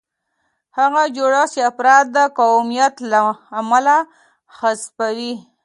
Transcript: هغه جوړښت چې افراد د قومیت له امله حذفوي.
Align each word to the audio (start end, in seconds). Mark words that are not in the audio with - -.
هغه 0.79 1.03
جوړښت 1.15 1.51
چې 1.55 1.59
افراد 1.71 2.05
د 2.15 2.17
قومیت 2.39 2.95
له 3.11 3.19
امله 3.59 3.97
حذفوي. 4.57 5.33